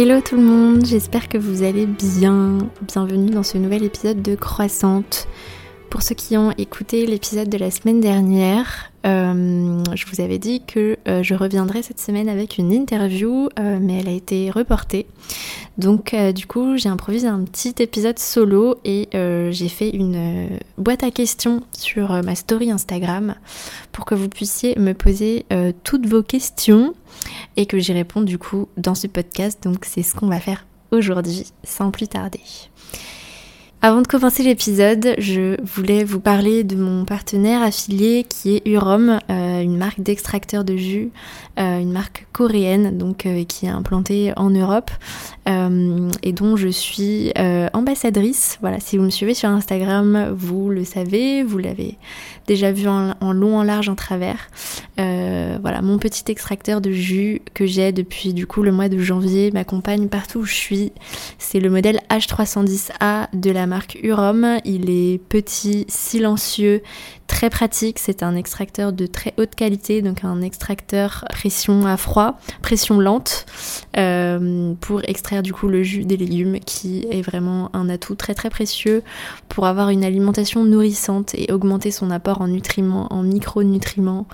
[0.00, 2.58] Hello tout le monde, j'espère que vous allez bien.
[2.82, 5.26] Bienvenue dans ce nouvel épisode de Croissante.
[5.90, 10.60] Pour ceux qui ont écouté l'épisode de la semaine dernière, euh, je vous avais dit
[10.60, 15.06] que euh, je reviendrai cette semaine avec une interview, euh, mais elle a été reportée.
[15.78, 21.12] Donc du coup, j'ai improvisé un petit épisode solo et j'ai fait une boîte à
[21.12, 23.36] questions sur ma story Instagram
[23.92, 25.46] pour que vous puissiez me poser
[25.84, 26.94] toutes vos questions
[27.56, 29.62] et que j'y réponde du coup dans ce podcast.
[29.62, 32.40] Donc c'est ce qu'on va faire aujourd'hui, sans plus tarder.
[33.80, 39.20] Avant de commencer l'épisode, je voulais vous parler de mon partenaire affilié qui est Urom,
[39.30, 41.12] euh, une marque d'extracteur de jus,
[41.60, 44.90] euh, une marque coréenne donc euh, qui est implantée en Europe
[45.48, 47.32] et dont je suis
[47.72, 48.58] ambassadrice.
[48.60, 51.96] Voilà, si vous me suivez sur Instagram, vous le savez, vous l'avez
[52.46, 54.50] déjà vu en, long, en large, en travers.
[54.96, 59.50] voilà, mon petit extracteur de jus que j'ai depuis du coup le mois de janvier
[59.52, 60.92] m'accompagne partout où je suis.
[61.38, 64.58] C'est le modèle H310A de la marque Urom.
[64.64, 66.82] Il est petit, silencieux,
[67.26, 67.98] très pratique.
[67.98, 73.46] C'est un extracteur de très haute qualité, donc un extracteur pression à froid, pression lente,
[73.96, 78.34] euh, pour extraire du coup le jus des légumes, qui est vraiment un atout très
[78.34, 79.02] très précieux
[79.48, 84.26] pour avoir une alimentation nourrissante et augmenter son apport en nutriments, en micronutriments,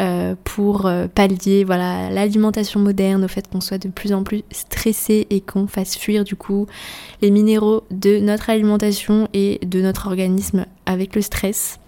[0.00, 4.42] euh, pour euh, pallier voilà l'alimentation moderne, au fait qu'on soit de plus en plus
[4.50, 6.66] stressé et qu'on fasse fuir du coup
[7.22, 11.78] les minéraux de notre alimentation et de notre organisme avec le stress.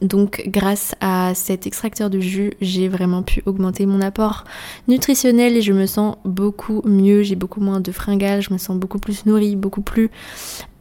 [0.00, 4.44] Donc grâce à cet extracteur de jus, j'ai vraiment pu augmenter mon apport
[4.88, 8.76] nutritionnel et je me sens beaucoup mieux, j'ai beaucoup moins de fringales, je me sens
[8.76, 10.10] beaucoup plus nourrie, beaucoup plus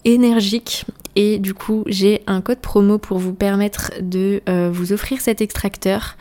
[0.05, 5.19] énergique et du coup j'ai un code promo pour vous permettre de euh, vous offrir
[5.19, 6.15] cet extracteur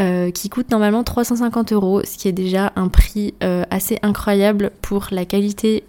[0.00, 4.70] euh, qui coûte normalement 350 euros ce qui est déjà un prix euh, assez incroyable
[4.82, 5.84] pour la qualité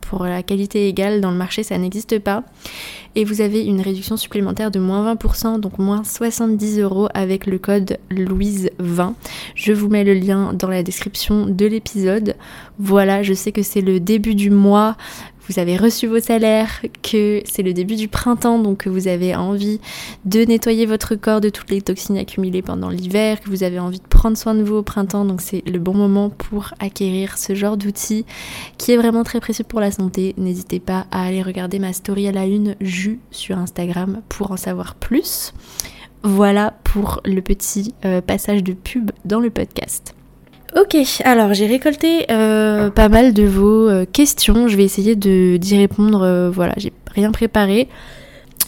[0.00, 2.42] pour la qualité égale dans le marché ça n'existe pas.
[3.14, 7.58] Et vous avez une réduction supplémentaire de moins 20% donc moins 70 euros avec le
[7.58, 9.14] code Louise20
[9.54, 12.36] je vous mets le lien dans la description de l'épisode.
[12.78, 14.96] Voilà je sais que c'est le début du mois
[15.48, 19.34] vous avez reçu vos salaires, que c'est le début du printemps, donc que vous avez
[19.34, 19.80] envie
[20.24, 23.98] de nettoyer votre corps de toutes les toxines accumulées pendant l'hiver, que vous avez envie
[23.98, 27.54] de prendre soin de vous au printemps, donc c'est le bon moment pour acquérir ce
[27.54, 28.24] genre d'outil
[28.78, 30.34] qui est vraiment très précieux pour la santé.
[30.36, 34.56] N'hésitez pas à aller regarder ma story à la une jus sur Instagram pour en
[34.56, 35.52] savoir plus.
[36.22, 40.14] Voilà pour le petit euh, passage de pub dans le podcast.
[40.76, 40.94] Ok,
[41.24, 44.68] alors j'ai récolté euh, pas mal de vos euh, questions.
[44.68, 46.20] Je vais essayer de d'y répondre.
[46.22, 47.88] Euh, voilà, j'ai rien préparé.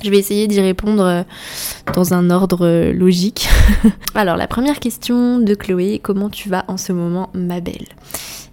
[0.02, 1.26] Je vais essayer d'y répondre
[1.92, 3.46] dans un ordre logique.
[4.14, 7.86] alors la première question de Chloé, comment tu vas en ce moment, ma belle?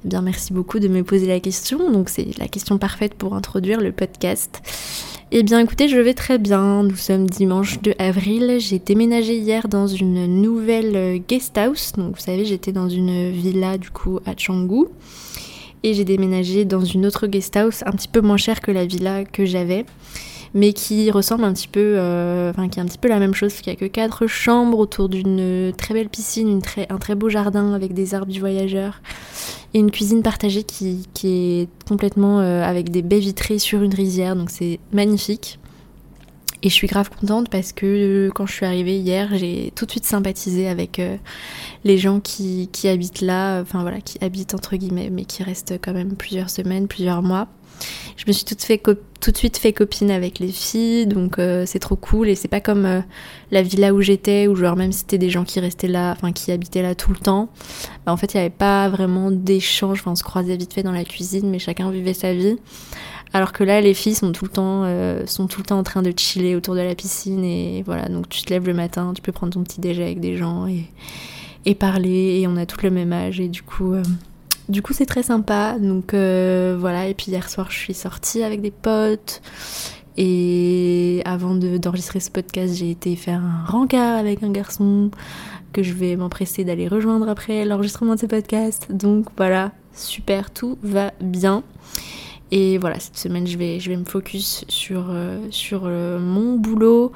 [0.03, 1.91] Eh Bien, merci beaucoup de me poser la question.
[1.91, 4.61] Donc c'est la question parfaite pour introduire le podcast.
[5.37, 6.83] Eh bien écoutez, je vais très bien.
[6.83, 8.55] Nous sommes dimanche 2 avril.
[8.59, 11.91] J'ai déménagé hier dans une nouvelle euh, guest house.
[11.97, 14.85] Donc vous savez, j'étais dans une villa du coup à Canggu.
[15.83, 18.85] Et j'ai déménagé dans une autre guest house un petit peu moins chère que la
[18.85, 19.85] villa que j'avais
[20.53, 23.33] mais qui ressemble un petit peu, euh, enfin qui est un petit peu la même
[23.33, 27.27] chose, qu'il n'y a que quatre chambres autour d'une très belle piscine, un très beau
[27.27, 29.01] jardin avec des arbres du voyageur
[29.75, 34.37] et une cuisine partagée qui, est complètement euh, avec des baies vitrées sur une rizière,
[34.37, 35.59] donc c'est magnifique.
[36.63, 39.91] Et je suis grave contente parce que quand je suis arrivée hier, j'ai tout de
[39.91, 41.17] suite sympathisé avec euh,
[41.83, 45.77] les gens qui, qui, habitent là, enfin voilà, qui habitent entre guillemets, mais qui restent
[45.81, 47.49] quand même plusieurs semaines, plusieurs mois.
[48.15, 48.77] Je me suis tout, fait
[49.25, 52.29] tout de suite fait copine avec les filles, donc euh, c'est trop cool.
[52.29, 53.01] Et c'est pas comme euh,
[53.49, 56.31] la villa où j'étais, où genre même si c'était des gens qui restaient là, enfin
[56.31, 57.49] qui habitaient là tout le temps,
[58.05, 60.01] bah, en fait il n'y avait pas vraiment d'échange.
[60.01, 62.57] Enfin on se croisait vite fait dans la cuisine, mais chacun vivait sa vie.
[63.33, 65.83] Alors que là, les filles sont tout le temps, euh, sont tout le temps en
[65.83, 68.07] train de chiller autour de la piscine et voilà.
[68.09, 70.67] Donc tu te lèves le matin, tu peux prendre ton petit déjeuner avec des gens
[70.67, 70.85] et,
[71.65, 73.95] et parler et on a tout le même âge et du coup.
[74.69, 75.77] Du coup, c'est très sympa.
[75.79, 77.07] Donc euh, voilà.
[77.07, 79.41] Et puis hier soir, je suis sortie avec des potes.
[80.17, 85.11] Et avant d'enregistrer ce podcast, j'ai été faire un rencard avec un garçon
[85.73, 88.87] que je vais m'empresser d'aller rejoindre après l'enregistrement de ce podcast.
[88.89, 91.63] Donc voilà, super, tout va bien.
[92.57, 96.55] Et voilà, cette semaine, je vais, je vais me focus sur, euh, sur euh, mon
[96.55, 97.11] boulot,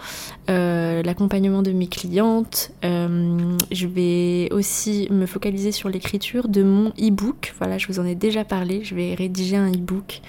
[0.49, 2.71] euh, l'accompagnement de mes clientes.
[2.83, 7.55] je vais aussi me focaliser sur l'écriture de mon e-book.
[7.57, 8.83] Voilà, je vous en ai déjà parlé.
[8.83, 10.19] Je vais rédiger un e-book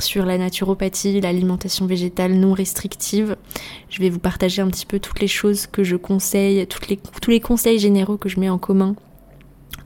[0.00, 3.36] sur la naturopathie, l'alimentation végétale non restrictive.
[3.90, 6.98] Je vais vous partager un petit peu toutes les choses que je conseille, toutes les,
[7.22, 8.96] tous les conseils généraux que je mets en commun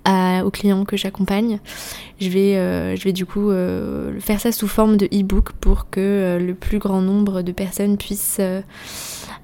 [0.06, 1.60] aux clients que j'accompagne.
[2.20, 3.50] Je vais, je vais du coup
[4.20, 8.40] faire ça sous forme de e-book pour que le plus grand nombre de personnes puissent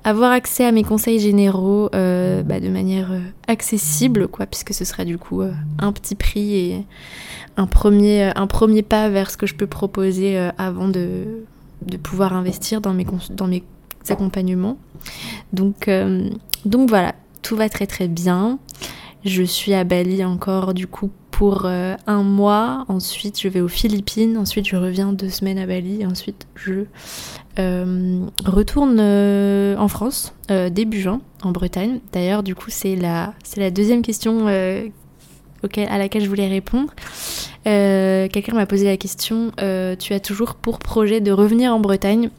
[0.05, 3.11] avoir accès à mes conseils généraux bah, de manière
[3.47, 5.43] accessible, quoi, puisque ce sera du coup
[5.79, 6.85] un petit prix et
[7.57, 11.45] un premier, un premier pas vers ce que je peux proposer avant de,
[11.83, 13.63] de pouvoir investir dans mes, dans mes
[14.09, 14.79] accompagnements.
[15.53, 16.29] Donc, euh,
[16.65, 18.59] donc voilà, tout va très très bien.
[19.25, 22.85] Je suis à Bali encore du coup pour euh, un mois.
[22.89, 24.37] Ensuite, je vais aux Philippines.
[24.37, 26.07] Ensuite, je reviens deux semaines à Bali.
[26.07, 26.85] ensuite, je
[27.59, 30.35] euh, retourne en France
[30.71, 32.01] début juin, en Bretagne.
[32.13, 33.35] D'ailleurs, du coup, c'est la,
[33.71, 36.93] deuxième question à laquelle je voulais répondre.
[37.65, 39.53] Quelqu'un m'a posé la question
[39.99, 42.31] Tu as toujours pour projet de revenir en Bretagne?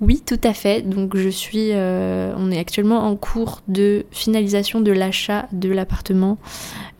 [0.00, 0.82] Oui, tout à fait.
[0.82, 6.38] Donc je suis, euh, on est actuellement en cours de finalisation de l'achat de l'appartement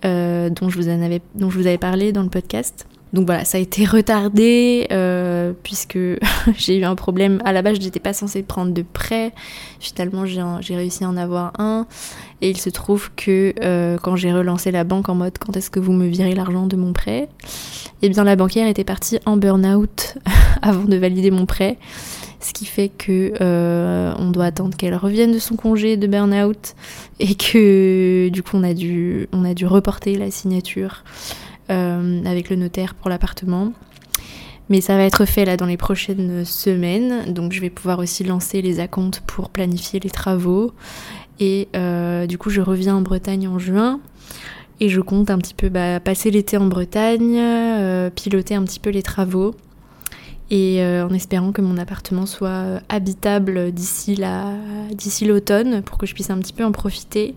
[0.04, 2.86] euh, dont, je vous avais, dont je vous avais parlé dans le podcast.
[3.12, 5.98] Donc voilà, ça a été retardé euh, puisque
[6.56, 7.40] j'ai eu un problème.
[7.44, 9.32] À la base, je n'étais pas censée prendre de prêt.
[9.78, 11.86] Finalement, j'ai réussi à en avoir un.
[12.40, 13.54] Et il se trouve que
[14.02, 16.76] quand j'ai relancé la banque en mode quand est-ce que vous me virez l'argent de
[16.76, 17.28] mon prêt,
[18.02, 20.18] eh bien la banquière était partie en burn-out
[20.62, 21.78] avant de valider mon prêt
[22.46, 26.74] ce qui fait que euh, on doit attendre qu'elle revienne de son congé de burn-out
[27.18, 31.02] et que du coup on a dû, on a dû reporter la signature
[31.70, 33.72] euh, avec le notaire pour l'appartement.
[34.68, 38.22] Mais ça va être fait là dans les prochaines semaines, donc je vais pouvoir aussi
[38.22, 40.72] lancer les acomptes pour planifier les travaux.
[41.40, 43.98] Et euh, du coup je reviens en Bretagne en juin.
[44.78, 47.40] Et je compte un petit peu bah, passer l'été en Bretagne,
[48.14, 49.54] piloter un petit peu les travaux
[50.50, 56.14] et euh, en espérant que mon appartement soit euh, habitable d'ici l'automne pour que je
[56.14, 57.34] puisse un petit peu en profiter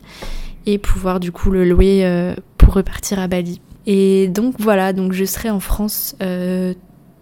[0.66, 3.62] et pouvoir du coup le louer euh, pour repartir à Bali.
[3.88, 6.16] Et donc voilà, donc je serai en France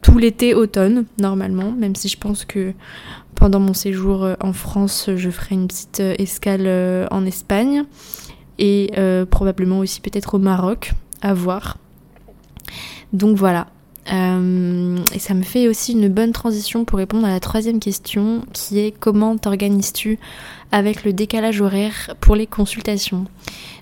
[0.01, 2.73] tout l'été automne normalement, même si je pense que
[3.35, 7.83] pendant mon séjour en France, je ferai une petite escale en Espagne
[8.59, 8.91] et
[9.29, 11.77] probablement aussi peut-être au Maroc, à voir.
[13.13, 13.67] Donc voilà,
[14.11, 18.43] euh, et ça me fait aussi une bonne transition pour répondre à la troisième question
[18.53, 20.19] qui est comment t'organises-tu
[20.71, 23.25] avec le décalage horaire pour les consultations?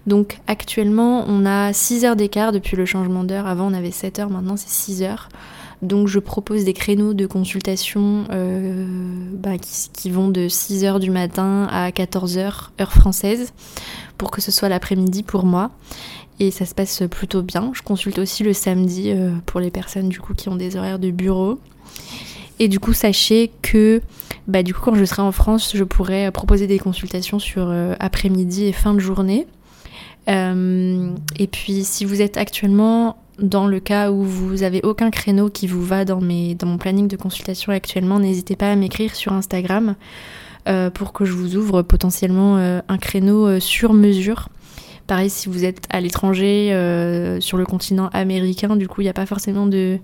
[0.08, 4.20] Donc actuellement on a 6 heures d'écart depuis le changement d'heure, avant on avait 7
[4.20, 5.30] heures, maintenant c'est 6 heures.
[5.82, 8.88] Donc je propose des créneaux de consultation euh,
[9.34, 13.54] bah, qui, qui, vont de 6h du matin à 14h heure française
[14.18, 15.72] pour que ce soit l'après-midi pour moi
[16.40, 17.72] et ça se passe plutôt bien.
[17.74, 21.00] Je consulte aussi le samedi euh, pour les personnes du coup qui ont des horaires
[21.00, 21.60] de bureau.
[22.60, 24.02] Et du coup, sachez que
[24.48, 27.96] bah, du coup, quand je serai en France, je pourrai proposer des consultations sur euh,
[28.00, 29.48] après-midi et fin de journée.
[30.30, 35.50] Euh, et puis, si vous êtes actuellement dans le cas où vous avez aucun créneau
[35.50, 39.96] qui vous va dans, mon planning de consultation actuellement, n'hésitez pas à m'écrire sur Instagram
[40.96, 44.50] pour que je vous ouvre potentiellement un créneau sur mesure
[45.08, 49.10] Pareil, si vous êtes à l'étranger, euh, sur le continent américain, du coup, il n'y
[49.10, 50.00] a pas forcément de,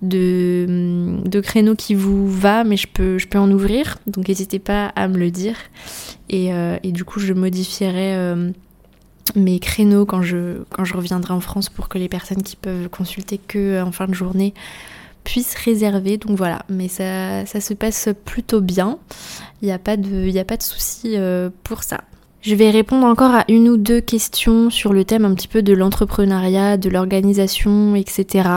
[0.00, 3.98] de, créneau qui vous va, mais je peux, en ouvrir.
[4.06, 5.56] Donc, n'hésitez pas à me le dire.
[6.30, 8.50] Et, euh, du coup, je modifierai euh,
[9.36, 10.62] mes créneaux quand je,
[10.94, 14.54] reviendrai en France pour que les personnes qui peuvent consulter que en fin de journée
[15.24, 16.16] puissent réserver.
[16.16, 18.98] Donc voilà, mais ça, se passe plutôt bien.
[19.60, 21.16] Il n'y a pas de, a pas de souci
[21.64, 22.00] pour ça.
[22.40, 25.60] Je vais répondre encore à une ou deux questions sur le thème un petit peu
[25.62, 28.48] de l'entrepreneuriat, de l'organisation, etc.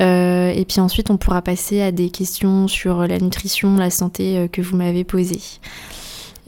[0.00, 4.38] Euh, et puis ensuite, on pourra passer à des questions sur la nutrition, la santé
[4.38, 5.40] euh, que vous m'avez posées.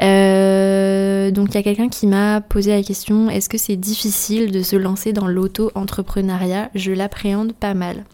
[0.01, 4.53] Euh, donc il y a quelqu'un qui m'a posé la question est-ce que c'est difficile
[4.53, 6.71] de se lancer dans l'auto-entrepreneuriat?
[6.75, 8.05] Je l'appréhende pas mal.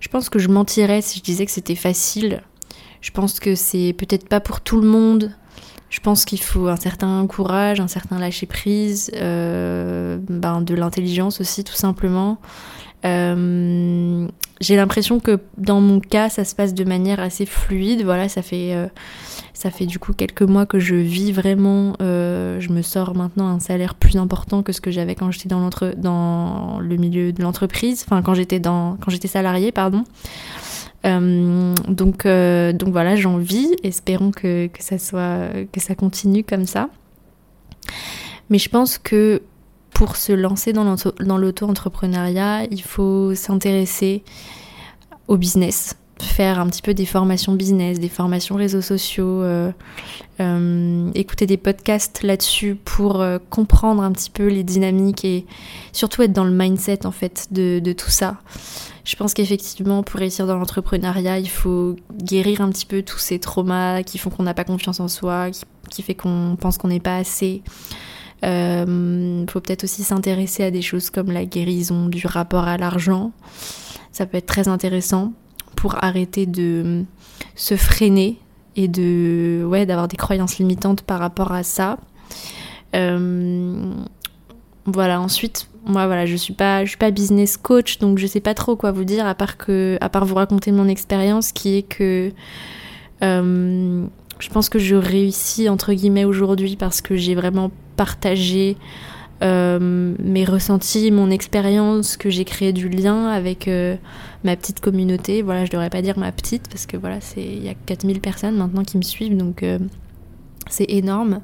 [0.00, 2.42] Je pense que je mentirais si je disais que c'était facile.
[3.00, 5.32] Je pense que c'est peut-être pas pour tout le monde.
[5.94, 11.40] Je pense qu'il faut un certain courage, un certain lâcher prise, euh, ben, de l'intelligence
[11.40, 12.38] aussi tout simplement.
[13.04, 14.26] Euh,
[14.60, 18.02] j'ai l'impression que dans mon cas, ça se passe de manière assez fluide.
[18.02, 18.88] Voilà, ça fait, euh,
[19.52, 21.94] ça fait du coup quelques mois que je vis vraiment.
[22.00, 25.70] je me sors maintenant un salaire plus important que ce que j'avais quand j'étais dans,
[25.96, 28.04] dans le milieu de l'entreprise.
[28.04, 30.02] Enfin, quand j'étais dans, quand j'étais salariée, pardon.
[31.04, 33.74] Euh, donc, euh, donc voilà, j'en vis.
[33.82, 36.88] Espérons que, que, ça soit, que ça continue comme ça.
[38.50, 39.42] Mais je pense que
[39.90, 44.24] pour se lancer dans l'auto-entrepreneuriat, il faut s'intéresser
[45.28, 45.96] au business.
[46.20, 52.22] faire un petit peu des formations business, des formations réseaux sociaux, euh, écouter des podcasts
[52.22, 55.46] là-dessus pour comprendre un petit peu les dynamiques et
[55.92, 58.38] surtout être dans le mindset en fait de tout ça.
[59.04, 63.38] Je pense qu'effectivement, pour réussir dans l'entrepreneuriat, il faut guérir un petit peu tous ces
[63.38, 66.88] traumas qui font qu'on n'a pas confiance en soi, qui, qui fait qu'on pense qu'on
[66.88, 67.62] n'est pas assez.
[68.42, 72.76] Il euh, faut peut-être aussi s'intéresser à des choses comme la guérison du rapport à
[72.76, 73.32] l'argent.
[74.12, 75.32] Ça peut être très intéressant
[75.76, 77.04] pour arrêter de
[77.54, 78.38] se freiner
[78.76, 81.98] et de ouais d'avoir des croyances limitantes par rapport à ça.
[82.94, 83.92] Euh,
[84.84, 85.20] voilà.
[85.20, 88.54] Ensuite, moi voilà, je suis pas je suis pas business coach donc je sais pas
[88.54, 92.32] trop quoi vous dire à part vous raconter mon expérience qui est que
[93.22, 94.06] euh,
[94.38, 98.76] je pense que je réussis entre guillemets aujourd'hui parce que j'ai vraiment partagé
[99.42, 103.96] euh, mes ressentis, mon expérience, que j'ai créé du lien avec euh,
[104.42, 105.42] ma petite communauté.
[105.42, 108.20] Voilà, je devrais pas dire ma petite parce que voilà, c'est il y a 4000
[108.20, 109.64] personnes maintenant qui me suivent donc
[110.68, 111.40] c'est énorme.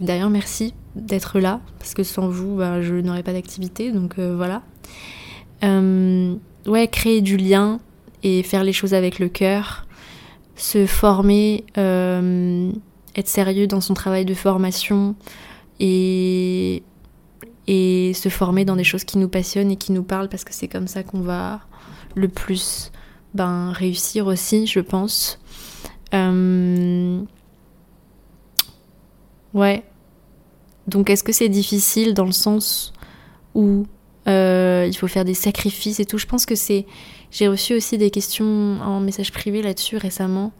[0.00, 4.62] D'ailleurs, merci d'être là parce que sans vous, bah, je n'aurais pas d'activité donc voilà.
[5.62, 7.80] ouais, créer du lien
[8.22, 9.86] et faire les choses avec le cœur,
[10.56, 15.14] se former, être sérieux dans son travail de formation
[15.80, 16.82] et
[17.66, 20.52] et se former dans des choses qui nous passionnent et qui nous parlent parce que
[20.52, 21.60] c'est comme ça qu'on va
[22.14, 22.92] le plus
[23.32, 25.40] ben, réussir aussi, je pense.
[26.12, 27.20] Euh,
[29.54, 29.84] ouais.
[30.86, 32.92] Donc est-ce que c'est difficile dans le sens
[33.54, 33.86] où
[34.28, 36.18] euh, il faut faire des sacrifices et tout?
[36.18, 36.86] Je pense que c'est...
[37.30, 40.52] J'ai reçu aussi des questions en message privé là-dessus récemment.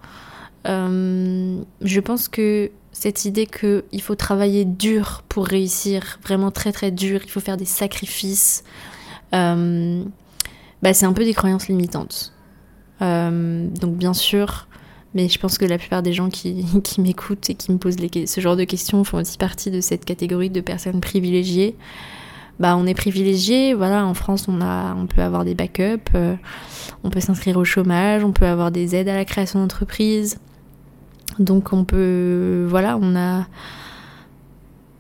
[0.67, 6.91] Euh, je pense que cette idée qu'il faut travailler dur pour réussir, vraiment très très
[6.91, 8.65] dur, il faut faire des sacrifices,
[9.35, 10.03] euh,
[10.83, 12.33] bah, c'est un peu des croyances limitantes.
[13.01, 14.67] Donc bien sûr,
[15.15, 17.97] mais je pense que la plupart des gens qui, qui m'écoutent et qui me posent
[17.97, 21.77] ce genre de questions font aussi partie de cette catégorie de personnes privilégiées.
[22.61, 26.37] Bah, on est privilégié, voilà, en France on, a, on peut avoir des backups, euh,
[27.03, 30.39] on peut s'inscrire au chômage, on peut avoir des aides à la création d'entreprise,
[31.41, 33.47] donc on peut, voilà, on a,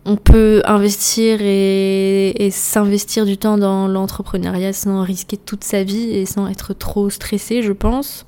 [0.04, 6.26] on peut investir et, s'investir du temps dans l'entrepreneuriat sans risquer toute sa vie et
[6.26, 8.26] sans être trop stressé, je pense.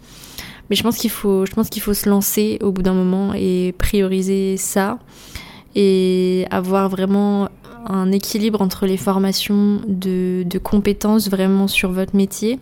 [0.70, 3.32] Mais je pense qu'il faut, je pense qu'il faut se lancer au bout d'un moment
[3.35, 4.99] et prioriser ça
[5.75, 7.49] et avoir vraiment
[7.88, 12.58] un équilibre entre les formations de, compétences vraiment sur votre métier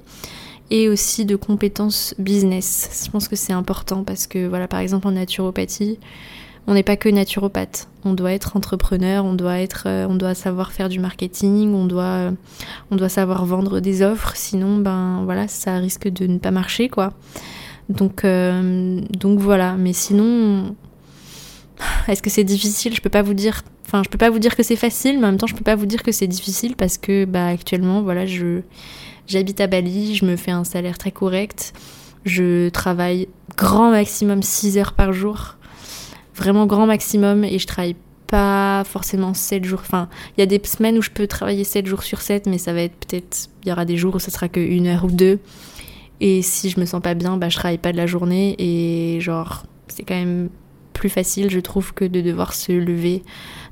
[0.71, 3.05] et aussi de compétences business.
[3.07, 5.99] Je pense que c'est important parce que, voilà, par exemple en naturopathie,
[6.67, 7.89] on n'est pas que naturopathe.
[8.05, 11.85] On doit être entrepreneur, on doit être, euh, on doit savoir faire du marketing, on
[11.85, 12.33] doit,
[12.91, 14.33] on doit savoir vendre des offres.
[14.35, 17.13] Sinon, ben voilà, ça risque de ne pas marcher, quoi.
[17.89, 19.77] Donc, euh, donc voilà.
[19.77, 20.75] Mais sinon,
[22.09, 22.95] est-ce que c'est difficile?
[22.95, 23.63] Je peux pas vous dire.
[23.87, 25.65] Enfin, je peux pas vous dire que c'est facile, mais en même temps, je peux
[25.65, 28.63] pas vous dire que c'est difficile parce que, bah, actuellement, voilà, je
[29.27, 31.73] J'habite à Bali, je me fais un salaire très correct.
[32.25, 35.57] Je travaille grand maximum 6 heures par jour.
[36.35, 37.45] Vraiment grand maximum.
[37.45, 39.81] Et je travaille pas forcément 7 jours.
[39.81, 42.59] Enfin, il y a des semaines où je peux travailler 7 jours sur 7, mais
[42.59, 43.49] ça va être peut-être.
[43.65, 45.39] Il y aura des jours où ce sera que une heure ou deux.
[46.27, 48.57] Et si je me sens pas bien, bah je travaille pas de la journée.
[48.59, 50.49] Et genre, c'est quand même
[50.95, 53.23] plus facile, je trouve, que de devoir se lever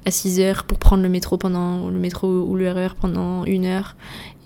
[0.04, 3.96] à 6 heures pour prendre le métro pendant le métro ou l'heure pendant une heure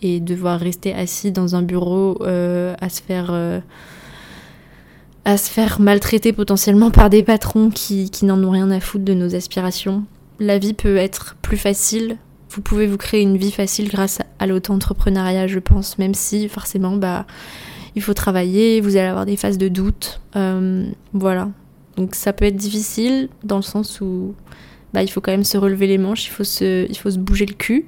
[0.03, 3.59] et devoir rester assis dans un bureau euh, à se faire euh,
[5.25, 9.05] à se faire maltraiter potentiellement par des patrons qui, qui n'en ont rien à foutre
[9.05, 10.05] de nos aspirations.
[10.39, 12.19] La vie peut être plus facile.
[12.51, 16.97] Vous pouvez vous créer une vie facile grâce à l'auto-entrepreneuriat, je pense, même si forcément,
[16.97, 17.27] bah,
[17.97, 20.21] il faut travailler, vous allez avoir des phases de doute.
[20.37, 21.49] Euh, voilà.
[21.97, 24.35] Donc ça peut être difficile dans le sens où
[24.93, 27.19] bah, il faut quand même se relever les manches, il faut se, il faut se
[27.19, 27.87] bouger le cul.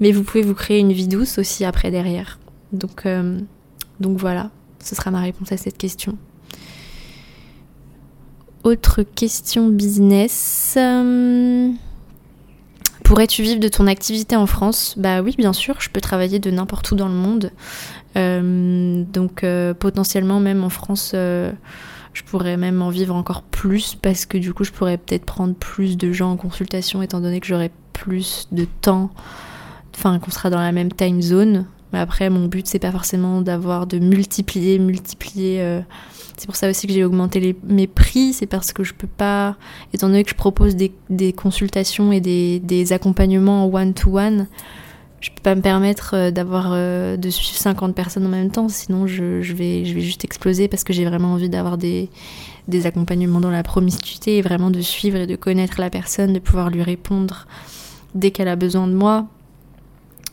[0.00, 2.38] Mais vous pouvez vous créer une vie douce aussi après derrière.
[2.72, 3.38] Donc, euh,
[4.00, 4.50] donc voilà,
[4.82, 6.16] ce sera ma réponse à cette question.
[8.64, 10.74] Autre question business.
[10.78, 11.70] Euh,
[13.04, 14.94] pourrais-tu vivre de ton activité en France?
[14.96, 17.50] Bah oui, bien sûr, je peux travailler de n'importe où dans le monde.
[18.16, 19.44] Euh, donc
[19.78, 24.64] potentiellement même en France, je pourrais même en vivre encore plus parce que du coup
[24.64, 28.66] je pourrais peut-être prendre plus de gens en consultation étant donné que j'aurais plus de
[28.80, 29.10] temps
[29.98, 31.66] enfin qu'on sera dans la même time zone.
[31.92, 35.62] Mais après, mon but, c'est pas forcément d'avoir de multiplier, multiplier.
[35.62, 35.80] Euh,
[36.36, 38.32] c'est pour ça aussi que j'ai augmenté mes prix.
[38.32, 39.56] C'est parce que je peux pas,
[39.92, 40.92] étant donné que je propose des,
[41.32, 44.46] consultations et des, accompagnements one-to-one,
[45.20, 49.40] je peux pas me permettre d'avoir de suivre 50 personnes en même temps, sinon je,
[49.52, 52.08] vais, je vais juste exploser parce que j'ai vraiment envie d'avoir des,
[52.68, 56.38] des accompagnements dans la promiscuité et vraiment de suivre et de connaître la personne, de
[56.38, 57.46] pouvoir lui répondre
[58.14, 59.26] dès qu'elle a besoin de moi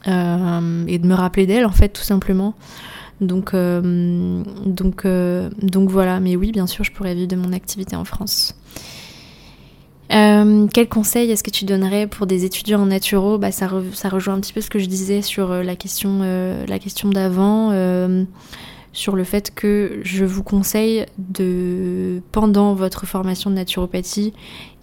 [0.08, 2.54] et de me rappeler d'elle en fait tout simplement.
[3.22, 7.54] Donc, euh, donc, euh, donc voilà, mais oui, bien sûr, je pourrais vivre de mon
[7.54, 8.56] activité en France.
[10.14, 13.38] Euh, quel conseil est-ce que tu donnerais pour des étudiants en naturo?
[13.38, 16.20] Bah, ça, rejoint un petit peu ce que je disais sur la question,
[16.68, 17.72] la question d'avant,
[18.96, 24.34] sur le fait que je vous conseille de, pendant votre formation de naturopathie,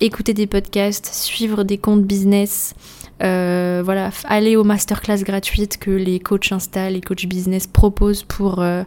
[0.00, 2.74] écouter des podcasts, suivre des comptes business,
[3.22, 8.60] euh, voilà, aller aux masterclass gratuites que les coachs installent, les coachs business proposent pour,
[8.60, 8.82] euh,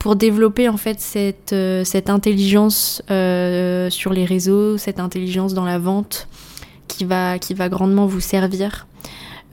[0.00, 5.78] pour développer en fait cette, euh, cette intelligence sur les réseaux, cette intelligence dans la
[5.78, 6.26] vente
[6.88, 8.88] qui va, qui va grandement vous servir.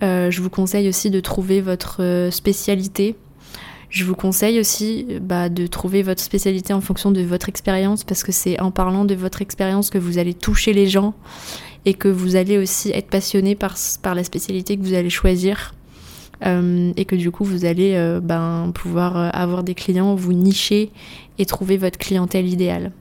[0.01, 3.15] je vous conseille aussi de trouver votre spécialité.
[3.89, 8.23] Je vous conseille aussi bah, de trouver votre spécialité en fonction de votre expérience parce
[8.23, 11.13] que c'est en parlant de votre expérience que vous allez toucher les gens
[11.85, 15.73] et que vous allez aussi être passionné par, par la spécialité que vous allez choisir.
[16.45, 20.33] Euh, et que du coup vous allez euh, ben, pouvoir euh, avoir des clients, vous
[20.33, 20.91] nicher
[21.39, 22.91] et trouver votre clientèle idéale.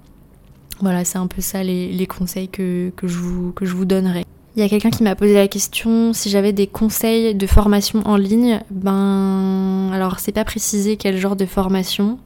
[0.81, 3.85] Voilà, c'est un peu ça les, les conseils que, que, je vous, que je vous
[3.85, 4.25] donnerai.
[4.57, 8.03] Il y a quelqu'un qui m'a posé la question si j'avais des conseils de formation
[8.07, 8.61] en ligne.
[8.71, 12.19] Ben, alors c'est pas précisé quel genre de formation.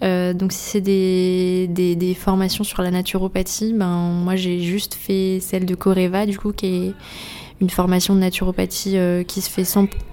[0.00, 5.66] Donc si c'est des, des, formations sur la naturopathie, ben moi j'ai juste fait celle
[5.66, 6.94] de Coreva du coup qui est
[7.60, 9.64] une formation de naturopathie euh, qui se fait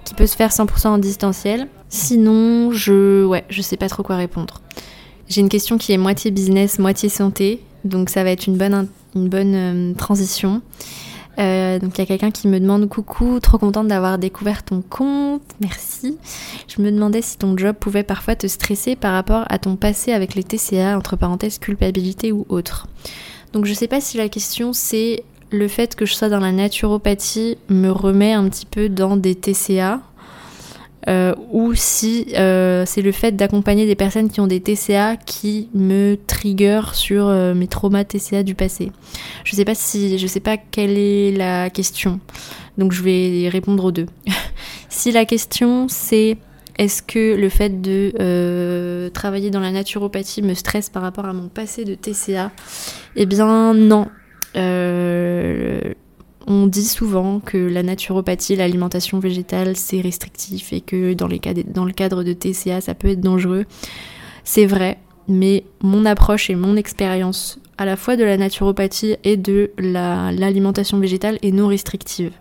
[0.04, 1.68] qui peut se faire 100% en distanciel.
[1.88, 4.60] Sinon, je ouais, je sais pas trop quoi répondre.
[5.28, 8.88] J'ai une question qui est moitié business, moitié santé, donc ça va être une bonne
[9.14, 10.62] une bonne euh, transition.
[11.38, 14.82] Euh, donc il y a quelqu'un qui me demande coucou, trop contente d'avoir découvert ton
[14.82, 16.16] compte, merci.
[16.66, 20.12] Je me demandais si ton job pouvait parfois te stresser par rapport à ton passé
[20.12, 22.86] avec les TCA, entre parenthèses culpabilité ou autre.
[23.52, 26.52] Donc je sais pas si la question c'est le fait que je sois dans la
[26.52, 30.00] naturopathie me remet un petit peu dans des TCA
[31.08, 35.68] euh, ou si euh, c'est le fait d'accompagner des personnes qui ont des TCA qui
[35.72, 38.90] me trigger sur euh, mes traumas TCA du passé.
[39.44, 42.18] Je sais pas si, je sais pas quelle est la question,
[42.76, 44.06] donc je vais répondre aux deux.
[44.88, 46.38] si la question c'est
[46.76, 51.48] est-ce que le fait de travailler dans la naturopathie me stresse par rapport à mon
[51.48, 52.50] passé de TCA
[53.14, 54.08] Eh bien non.
[54.56, 55.80] Euh,
[56.46, 62.22] on dit souvent que la naturopathie, l'alimentation végétale, c'est restrictif et que dans, le cadre
[62.22, 63.64] de TCA, ça peut être dangereux.
[64.44, 69.36] C'est vrai, mais mon approche et mon expérience à la fois de la naturopathie et
[69.36, 72.32] de l'alimentation végétale est non restrictive.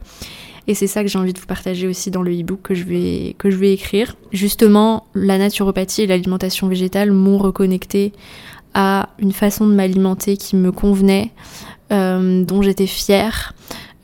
[0.67, 2.85] Et c'est ça que j'ai envie de vous partager aussi dans le e-book que, je
[2.85, 4.15] vais, que je vais écrire.
[4.31, 8.13] Justement, la naturopathie et l'alimentation végétale m'ont reconnecté
[8.75, 11.31] à une façon de m'alimenter qui me convenait,
[11.91, 13.55] euh, dont j'étais fière,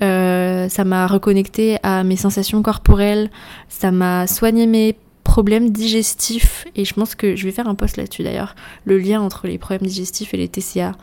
[0.02, 3.30] euh, ça m'a reconnecté à mes sensations corporelles,
[3.70, 6.66] ça m'a soigné mes problèmes digestifs.
[6.76, 8.56] Et je pense que je vais faire un post là-dessus d'ailleurs,
[8.86, 10.94] le lien entre les problèmes digestifs et les TCA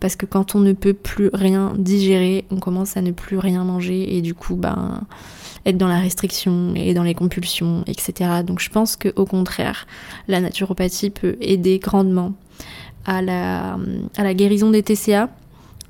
[0.00, 3.64] parce que quand on ne peut plus rien digérer, on commence à ne plus rien
[3.64, 4.16] manger.
[4.16, 5.02] Et du coup ben
[5.64, 8.42] être dans la restriction et dans les compulsions, etc.
[8.46, 9.86] Donc je pense que au contraire,
[10.28, 12.34] la naturopathie peut aider grandement
[13.06, 13.78] à la,
[14.16, 15.30] à la guérison des TCA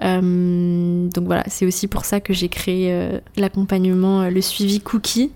[0.02, 4.81] euh, donc voilà, c'est aussi pour ça que j'ai créé euh, l'accompagnement, euh, le suivi
[4.81, 5.33] Cookie,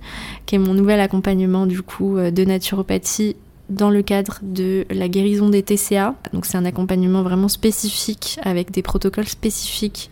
[0.47, 3.37] qui est mon nouvel accompagnement du coup de naturopathie
[3.69, 6.15] dans le cadre de la guérison des TCA.
[6.33, 10.11] Donc c'est un accompagnement vraiment spécifique avec des protocoles spécifiques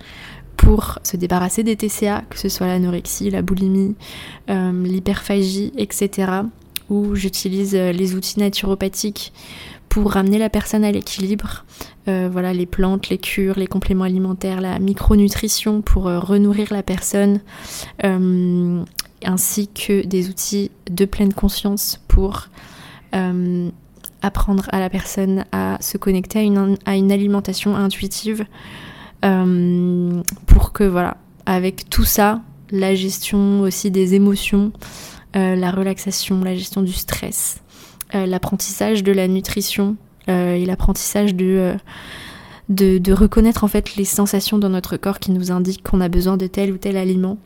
[0.57, 3.95] pour se débarrasser des TCA, que ce soit l'anorexie, la boulimie,
[4.49, 6.31] l'hyperphagie, etc.
[6.89, 9.33] Où j'utilise les outils naturopathiques
[9.89, 11.65] pour ramener la personne à l'équilibre.
[12.09, 16.83] Euh, voilà, les plantes, les cures, les compléments alimentaires, la micronutrition pour euh, renourrir la
[16.83, 17.41] personne,
[18.05, 18.83] euh,
[19.25, 22.49] ainsi que des outils de pleine conscience pour
[24.21, 28.45] apprendre à la personne à se connecter à une, à une alimentation intuitive
[29.23, 34.73] pour que, voilà, avec tout ça, la gestion aussi des émotions,
[35.35, 37.63] la relaxation, la gestion du stress,
[38.13, 39.97] l'apprentissage de la nutrition
[40.29, 41.77] euh, et l'apprentissage euh,
[42.69, 46.09] de, de, reconnaître en fait les sensations dans notre corps qui nous indiquent qu'on a
[46.09, 47.39] besoin de tel ou tel aliment.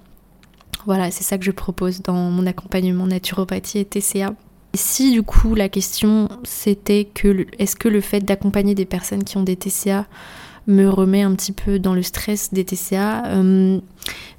[0.87, 4.35] Voilà, c'est ça que je propose dans mon accompagnement naturopathie et TCA.
[4.75, 9.23] Et si du coup la question c'était que est-ce que le fait d'accompagner des personnes
[9.23, 10.07] qui ont des TCA
[10.67, 13.27] me remet un petit peu dans le stress des TCA.
[13.27, 13.81] Euh,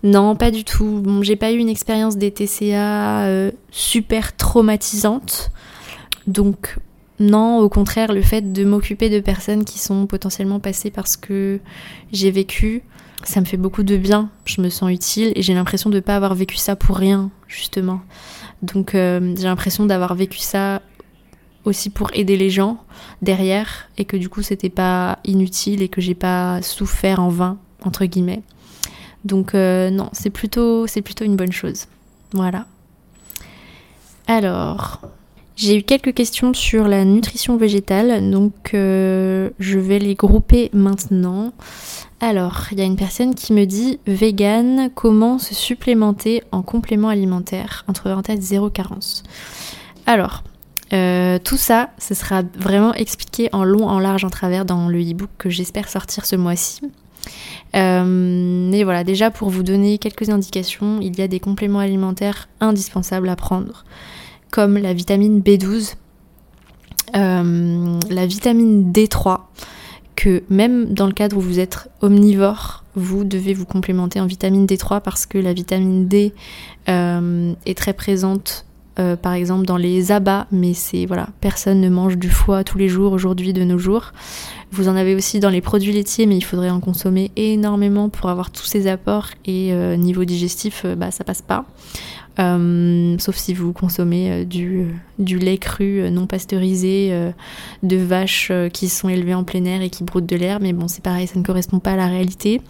[0.03, 1.03] non, pas du tout.
[1.21, 5.51] J'ai pas eu une expérience des TCA euh, super traumatisante.
[6.27, 6.77] Donc,
[7.19, 11.59] non, au contraire, le fait de m'occuper de personnes qui sont potentiellement passées parce que
[12.12, 12.83] j'ai vécu,
[13.23, 14.29] ça me fait beaucoup de bien.
[14.45, 17.29] Je me sens utile et j'ai l'impression de ne pas avoir vécu ça pour rien,
[17.47, 18.01] justement.
[18.62, 20.81] Donc, euh, j'ai l'impression d'avoir vécu ça
[21.65, 22.83] aussi pour aider les gens
[23.21, 27.57] derrière et que du coup c'était pas inutile et que j'ai pas souffert en vain
[27.83, 28.41] entre guillemets.
[29.23, 31.86] Donc euh, non, c'est plutôt c'est plutôt une bonne chose.
[32.33, 32.65] Voilà.
[34.27, 35.01] Alors,
[35.55, 41.53] j'ai eu quelques questions sur la nutrition végétale, donc euh, je vais les grouper maintenant.
[42.19, 47.09] Alors, il y a une personne qui me dit vegan, comment se supplémenter en complément
[47.09, 47.83] alimentaire?
[47.87, 49.23] Entre parenthèses, zéro carence.
[50.05, 50.43] Alors,
[50.93, 55.01] euh, tout ça, ce sera vraiment expliqué en long, en large, en travers dans le
[55.01, 56.81] e-book que j'espère sortir ce mois-ci.
[57.75, 62.47] Euh, mais voilà, déjà pour vous donner quelques indications, il y a des compléments alimentaires
[62.59, 63.85] indispensables à prendre,
[64.53, 65.95] comme la vitamine B12,
[67.15, 69.39] euh, la vitamine D3,
[70.15, 74.67] que même dans le cadre où vous êtes omnivore, vous devez vous complémenter en vitamine
[74.67, 76.33] D3 parce que la vitamine D
[76.85, 78.67] est très présente
[78.99, 82.77] euh, par exemple dans les abats, mais c'est voilà, personne ne mange du foie tous
[82.77, 84.11] les jours aujourd'hui de nos jours.
[84.71, 88.29] Vous en avez aussi dans les produits laitiers, mais il faudrait en consommer énormément pour
[88.29, 91.65] avoir tous ces apports et euh, niveau digestif, euh, bah ça passe pas.
[92.37, 94.87] Sauf si vous consommez du,
[95.19, 97.31] du, lait cru non pasteurisé
[97.83, 100.87] de vaches qui sont élevées en plein air et qui broutent de l'air, mais bon
[100.87, 102.61] c'est pareil, ça ne correspond pas à la réalité.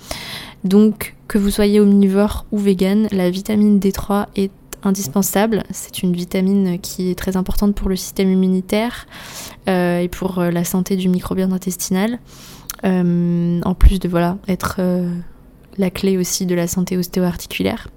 [0.64, 4.52] Donc que vous soyez omnivore ou vegan, la vitamine D3 est
[4.84, 5.64] indispensable.
[5.72, 9.08] C'est une vitamine qui est très importante pour le système immunitaire
[9.68, 12.20] euh, et pour euh, la santé du microbiote intestinal.
[12.86, 14.82] Euh, en plus de voilà être
[15.78, 17.88] la clé aussi de la santé ostéo-articulaire.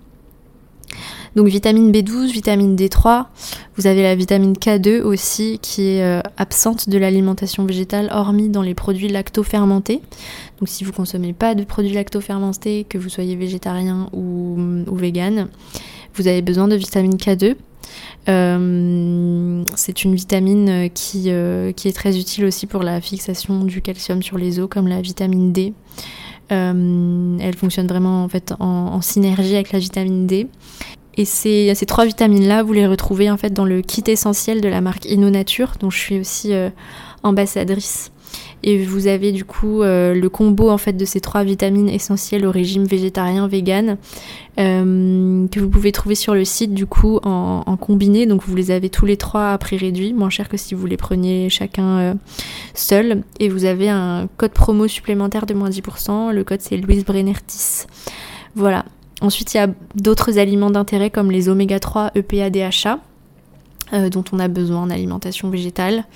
[1.37, 3.27] Donc vitamine B12, vitamine D3,
[3.77, 8.75] vous avez la vitamine K2 aussi qui est absente de l'alimentation végétale hormis dans les
[8.75, 10.01] produits lacto-fermentés.
[10.59, 15.49] Donc si vous consommez pas de produits lacto-fermentés, que vous soyez végétarien ou, ou vegan,
[16.15, 17.55] vous avez besoin de vitamine K2.
[18.29, 23.83] Euh, c'est une vitamine qui, euh, qui, est très utile aussi pour la fixation du
[23.83, 25.73] calcium sur les os, comme la vitamine D.
[26.53, 28.29] Euh, elle fonctionne vraiment
[28.61, 30.49] en, synergie avec la vitamine D.
[31.17, 34.81] Et ces, trois vitamines-là, vous les retrouvez en fait dans le kit essentiel de la
[34.81, 36.53] marque InnoNature, dont je suis aussi
[37.23, 38.11] ambassadrice.
[38.63, 42.47] Et vous avez du coup euh, le combo en fait de ces trois vitamines essentielles
[42.47, 43.97] au régime végétarien vegan
[44.59, 48.27] euh, que vous pouvez trouver sur le site du coup en, combiné.
[48.27, 50.87] Donc vous les avez tous les trois à prix réduit, moins cher que si vous
[50.87, 52.15] les preniez chacun euh,
[52.75, 53.23] seul.
[53.39, 56.33] Et vous avez un code promo supplémentaire de moins 10%.
[56.33, 57.87] Le code c'est Louise Brenner 10.
[58.57, 58.85] Voilà.
[59.21, 63.01] Ensuite, il y a d'autres aliments d'intérêt comme les oméga 3, EPA, DHA.
[63.93, 66.07] Euh, dont on a besoin en alimentation végétale.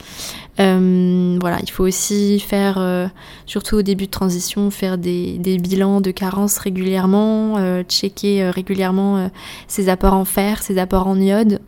[0.58, 3.06] Euh, voilà, il faut aussi faire, euh,
[3.46, 9.30] surtout au début de transition, faire des, bilans de carence régulièrement, checker régulièrement
[9.68, 11.60] ses apports en fer, ses apports en iode.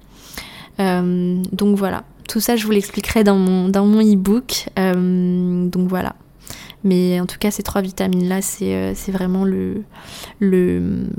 [0.79, 4.67] donc voilà, tout ça je vous l'expliquerai dans mon, dans mon e-book.
[4.77, 6.17] donc voilà.
[6.85, 9.45] Mais en tout cas, ces trois vitamines-là, c'est euh, vraiment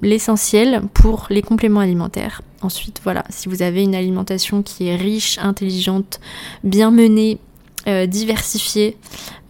[0.02, 2.42] l'essentiel le, pour les compléments alimentaires.
[2.62, 6.20] Ensuite, voilà, si vous avez une alimentation qui est riche, intelligente,
[6.64, 7.40] bien menée,
[7.88, 8.98] euh, diversifiée,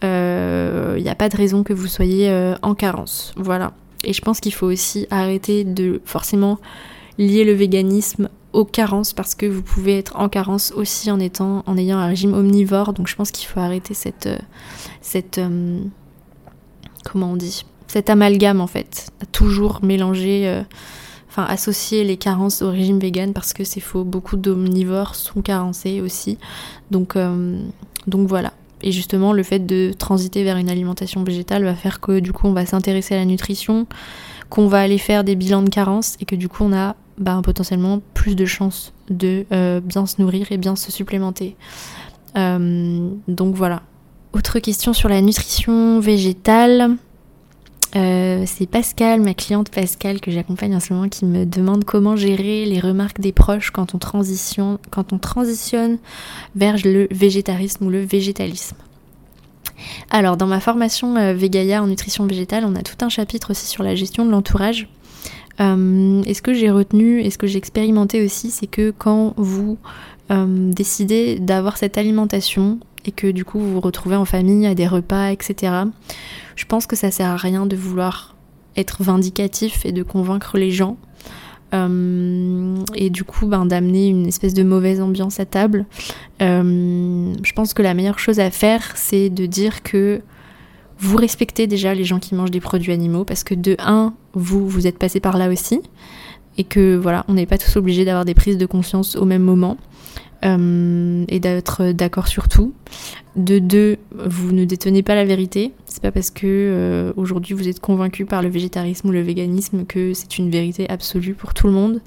[0.02, 3.32] il euh, n'y a pas de raison que vous soyez en carence.
[3.36, 3.72] Voilà.
[4.04, 6.58] Et je pense qu'il faut aussi arrêter de forcément
[7.18, 11.62] lier le véganisme aux carences parce que vous pouvez être en carence aussi en étant
[11.66, 12.92] en ayant un régime omnivore.
[12.92, 14.28] Donc je pense qu'il faut arrêter cette
[15.00, 15.40] cette
[17.04, 17.64] comment on dit,
[17.94, 20.62] cet amalgame en fait, toujours mélanger, euh,
[21.28, 26.00] enfin associer les carences au régime vegan parce que c'est faux, beaucoup d'omnivores sont carencés
[26.00, 26.38] aussi.
[26.90, 27.56] Donc, euh,
[28.06, 28.52] donc voilà.
[28.82, 32.48] Et justement, le fait de transiter vers une alimentation végétale va faire que du coup
[32.48, 33.86] on va s'intéresser à la nutrition,
[34.50, 37.40] qu'on va aller faire des bilans de carence et que du coup on a bah,
[37.44, 41.56] potentiellement plus de chances de euh, bien se nourrir et bien se supplémenter.
[42.34, 43.82] donc voilà,
[44.34, 46.96] autre question sur la nutrition végétale.
[47.96, 52.16] Euh, c'est Pascal, ma cliente Pascal que j'accompagne en ce moment, qui me demande comment
[52.16, 55.98] gérer les remarques des proches quand on, transitionne
[56.56, 58.76] vers le végétarisme ou le végétalisme.
[60.10, 63.84] Alors, dans ma formation euh, en nutrition végétale, on a tout un chapitre aussi sur
[63.84, 64.88] la gestion de l'entourage.
[65.60, 69.34] Euh, et ce que j'ai retenu et ce que j'ai expérimenté aussi, c'est que quand
[69.36, 69.78] vous
[70.30, 74.86] décidez d'avoir cette alimentation, et que du coup vous vous retrouvez en famille à des
[74.86, 75.72] repas, etc.
[76.56, 78.34] Je pense que ça sert à rien de vouloir
[78.76, 80.96] être vindicatif et de convaincre les gens.
[81.72, 85.86] Euh, et du coup ben, d'amener une espèce de mauvaise ambiance à table.
[86.40, 90.20] Euh, je pense que la meilleure chose à faire, c'est de dire que
[90.98, 94.68] vous respectez déjà les gens qui mangent des produits animaux, parce que de un, vous,
[94.68, 95.80] vous êtes passé par là aussi,
[96.56, 99.42] et que voilà, on n'est pas tous obligés d'avoir des prises de conscience au même
[99.42, 99.76] moment.
[100.44, 102.74] Euh, et d'être d'accord sur tout.
[103.34, 105.72] De deux, vous ne détenez pas la vérité.
[105.86, 109.86] C'est pas parce que euh, aujourd'hui vous êtes convaincu par le végétarisme ou le véganisme
[109.86, 112.02] que c'est une vérité absolue pour tout le monde.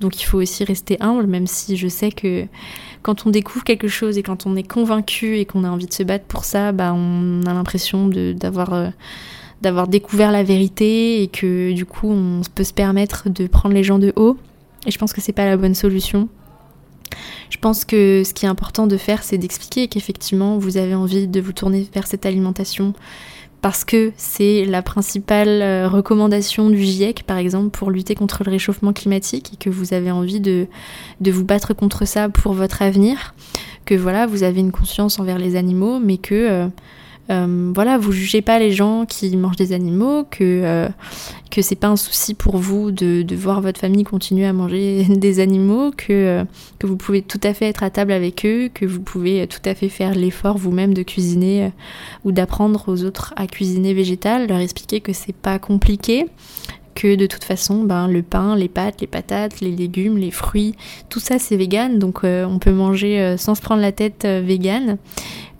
[0.00, 2.44] Donc il faut aussi rester humble, même si je sais que
[3.02, 5.94] quand on découvre quelque chose et quand on est convaincu et qu'on a envie de
[5.94, 8.90] se battre pour ça, bah on a l'impression d'avoir euh,
[9.62, 13.82] d'avoir découvert la vérité et que du coup on peut se permettre de prendre les
[13.82, 14.36] gens de haut.
[14.86, 16.28] Et je pense que c'est pas la bonne solution.
[17.50, 21.26] Je pense que ce qui est important de faire, c'est d'expliquer qu'effectivement, vous avez envie
[21.26, 22.94] de vous tourner vers cette alimentation
[23.60, 28.50] parce que c'est la principale euh, recommandation du GIEC, par exemple, pour lutter contre le
[28.50, 30.68] réchauffement climatique et que vous avez envie de,
[31.20, 33.34] vous battre contre ça pour votre avenir,
[33.84, 36.68] que voilà, vous avez une conscience envers les animaux, mais que euh,
[37.30, 40.88] euh, voilà, vous jugez pas les gens qui mangent des animaux, que, euh,
[41.50, 45.40] que c'est pas un souci pour vous de, voir votre famille continuer à manger des
[45.40, 46.44] animaux, que, euh,
[46.78, 49.60] que vous pouvez tout à fait être à table avec eux, que vous pouvez tout
[49.66, 51.72] à fait faire l'effort vous-même de cuisiner
[52.24, 56.26] ou d'apprendre aux autres à cuisiner végétal, leur expliquer que c'est pas compliqué,
[56.94, 60.74] que de toute façon, ben, le pain, les pâtes, les patates, les légumes, les fruits,
[61.10, 64.96] tout ça c'est vegan, donc on peut manger sans se prendre la tête vegan.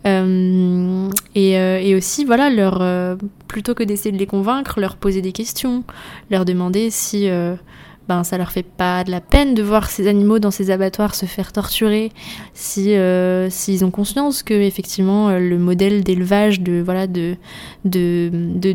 [0.06, 5.22] Euh, euh, et, aussi, voilà, leur, euh, plutôt que d'essayer de les convaincre, leur poser
[5.22, 5.84] des questions,
[6.30, 7.28] leur demander si
[8.08, 11.14] ben, ça leur fait pas de la peine de voir ces animaux dans ces abattoirs
[11.14, 12.10] se faire torturer,
[12.54, 12.94] si
[13.50, 17.36] s'ils ont conscience que effectivement le modèle d'élevage de voilà de
[17.84, 18.72] de, de,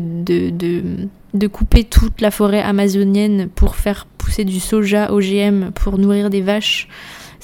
[0.50, 6.30] de, de couper toute la forêt amazonienne pour faire pousser du soja OGM pour nourrir
[6.30, 6.88] des vaches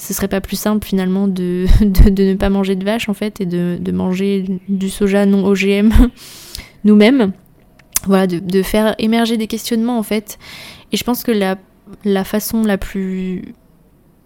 [0.01, 3.39] ce serait pas plus simple finalement de, de, ne pas manger de vache en fait
[3.39, 5.91] et de, de manger du soja non OGM
[6.83, 7.33] nous-mêmes.
[8.07, 10.39] Voilà, de, faire émerger des questionnements en fait.
[10.91, 11.57] Et je pense que la,
[12.03, 13.53] la façon la plus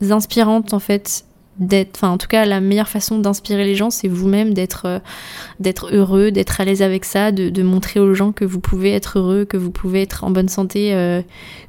[0.09, 1.25] inspirante en fait
[1.59, 4.99] d'être, enfin en tout cas la meilleure façon d'inspirer les gens, c'est vous-même d'être euh,
[5.59, 9.19] d'être heureux, d'être à l'aise avec ça, de, montrer aux gens que vous pouvez être
[9.19, 11.21] heureux, que vous pouvez être en bonne santé euh,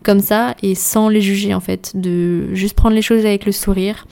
[0.03, 3.53] comme ça et sans les juger en fait, de juste prendre les choses avec le
[3.53, 4.07] sourire.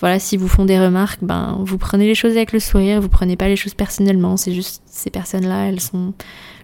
[0.00, 3.08] Voilà, si vous font des remarques, ben vous prenez les choses avec le sourire, vous
[3.08, 6.14] prenez pas les choses personnellement, c'est juste ces personnes-là, elles sont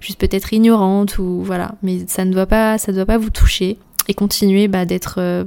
[0.01, 3.77] juste peut-être ignorantes ou voilà, mais ça ne doit pas ça doit pas vous toucher.
[4.07, 5.45] Et continuer bah, d'être euh,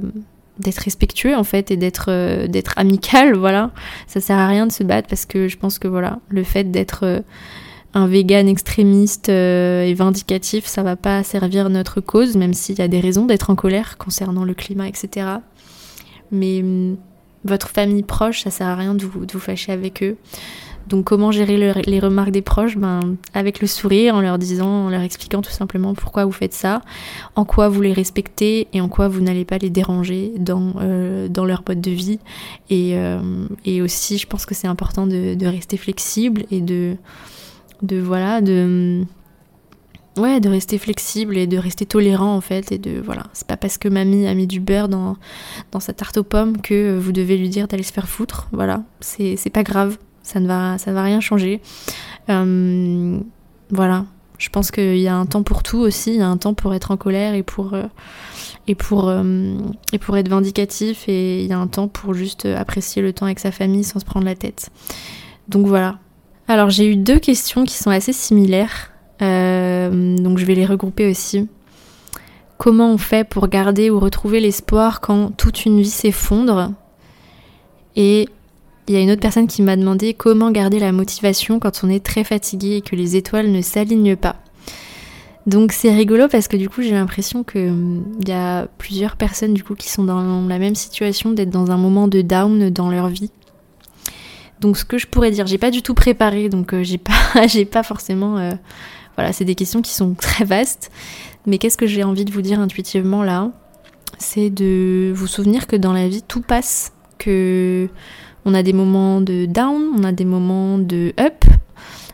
[0.58, 3.70] d'être respectueux en fait et d'être euh, d'être amical voilà.
[4.06, 6.70] Ça sert à rien de se battre parce que je pense que voilà le fait
[6.70, 7.20] d'être euh,
[7.94, 12.82] un vegan extrémiste euh, et vindicatif ça va pas servir notre cause même s'il y
[12.82, 15.26] a des raisons d'être en colère concernant le climat etc
[16.30, 16.96] mais hum,
[17.44, 20.16] votre famille proche ça sert à rien de vous, de vous fâcher avec eux
[20.88, 22.76] donc comment gérer les remarques des proches?
[22.76, 26.54] Ben, Avec le sourire, en leur disant, en leur expliquant tout simplement pourquoi vous faites
[26.54, 26.80] ça,
[27.36, 31.28] en quoi vous les respectez et en quoi vous n'allez pas les déranger dans, euh,
[31.28, 32.18] leur mode de vie.
[32.70, 36.96] Et, euh, et aussi, je pense que c'est important de, rester flexible et de,
[37.82, 38.40] voilà,
[40.16, 43.88] rester flexible et de rester tolérant en fait et de voilà, c'est pas parce que
[43.88, 45.16] mamie a mis du beurre dans,
[45.72, 48.82] dans sa tarte aux pommes que vous devez lui dire d'aller se faire foutre, voilà,
[49.00, 49.96] c'est pas grave,
[50.28, 51.62] ça ne va, ça va rien changer.
[52.28, 53.18] Euh,
[53.70, 54.04] voilà,
[54.36, 56.52] je pense qu'il y a un temps pour tout aussi, il y a un temps
[56.52, 57.84] pour être en colère et pour, euh,
[58.66, 59.56] et pour, euh,
[59.94, 63.24] et pour être vindicatif, et il y a un temps pour juste apprécier le temps
[63.24, 64.68] avec sa famille sans se prendre la tête.
[65.48, 65.98] Donc voilà.
[66.46, 71.48] Alors j'ai eu deux questions qui sont assez similaires, donc je vais les regrouper aussi.
[72.58, 76.72] Comment on fait pour garder ou retrouver l'espoir quand toute une vie s'effondre?
[77.96, 78.28] Et
[78.88, 81.90] il y a une autre personne qui m'a demandé comment garder la motivation quand on
[81.90, 84.36] est très fatigué et que les étoiles ne s'alignent pas.
[85.46, 89.54] Donc c'est rigolo parce que du coup j'ai l'impression qu'il hum, y a plusieurs personnes
[89.54, 92.90] du coup qui sont dans la même situation d'être dans un moment de down dans
[92.90, 93.30] leur vie.
[94.60, 97.12] Donc ce que je pourrais dire, j'ai pas du tout préparé, donc euh, j'ai pas,
[97.46, 98.52] j'ai pas forcément, euh,
[99.16, 100.90] voilà, c'est des questions qui sont très vastes.
[101.46, 103.50] Mais qu'est-ce que j'ai envie de vous dire intuitivement là?
[104.18, 107.88] C'est de vous souvenir que dans la vie tout passe, que
[108.48, 111.44] on a des moments de down, on a des moments de up,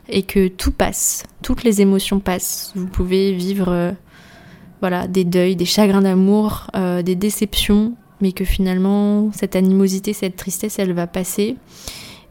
[0.08, 2.72] et que tout passe, toutes les émotions passent.
[2.74, 3.92] Vous pouvez vivre euh,
[4.80, 10.34] voilà, des deuils, des chagrins d'amour, euh, des déceptions, mais que finalement cette animosité, cette
[10.34, 11.56] tristesse, elle va passer.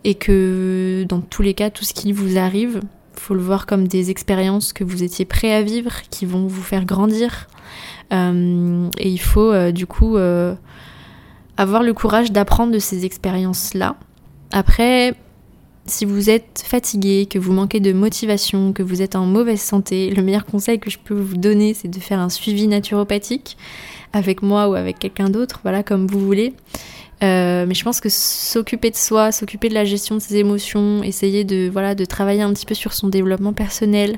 [0.04, 2.82] et que dans tous les cas, tout ce qui vous arrive,
[3.16, 6.62] faut le voir comme des expériences que vous étiez prêt à vivre, qui vont vous
[6.62, 7.48] faire grandir.
[8.12, 10.18] Euh, et il faut du coup
[11.58, 13.96] avoir le courage d'apprendre de ces expériences-là.
[14.52, 15.16] Après,
[15.86, 20.10] si vous êtes fatigué, que vous manquez de motivation, que vous êtes en mauvaise santé,
[20.12, 23.58] le meilleur conseil que je peux vous donner, c'est de faire un suivi naturopathique
[24.14, 26.54] avec moi ou avec quelqu'un d'autre, voilà, comme vous voulez.
[27.24, 31.04] Euh, mais je pense que s'occuper de soi, s'occuper de la gestion de ses émotions,
[31.04, 34.18] essayer de voilà de travailler un petit peu sur son développement personnel,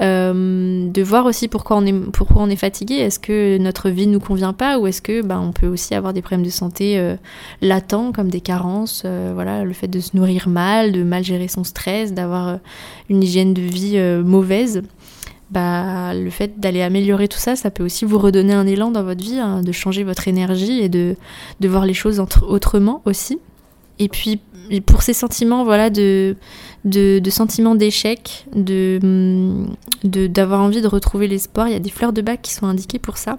[0.00, 2.94] euh, de voir aussi pourquoi on est pourquoi on est fatigué.
[2.94, 5.94] Est-ce que notre vie ne nous convient pas ou est-ce que bah, on peut aussi
[5.94, 7.14] avoir des problèmes de santé euh,
[7.60, 11.62] latents comme des carences, voilà le fait de se nourrir mal, de mal gérer son
[11.62, 12.58] stress, d'avoir
[13.08, 14.82] une hygiène de vie mauvaise
[15.52, 19.04] bah, le fait d'aller améliorer tout ça, ça peut aussi vous redonner un élan dans
[19.04, 21.14] votre vie, hein, de changer votre énergie et de,
[21.60, 23.38] de voir les choses autrement aussi.
[23.98, 24.40] Et puis
[24.86, 26.36] pour ces sentiments, voilà, de,
[26.86, 28.98] de, de sentiments d'échec, de,
[30.02, 32.98] d'avoir envie de retrouver l'espoir, il y a des fleurs de bac qui sont indiquées
[32.98, 33.38] pour ça.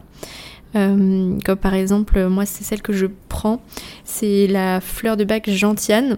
[0.75, 3.61] Euh, comme par exemple, moi c'est celle que je prends,
[4.05, 6.17] c'est la fleur de bac gentiane,